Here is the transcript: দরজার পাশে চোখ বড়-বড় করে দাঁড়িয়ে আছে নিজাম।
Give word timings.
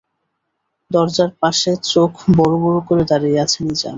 দরজার 0.91 1.31
পাশে 1.41 1.71
চোখ 1.85 2.11
বড়-বড় 2.37 2.77
করে 2.87 3.03
দাঁড়িয়ে 3.09 3.37
আছে 3.43 3.59
নিজাম। 3.63 3.89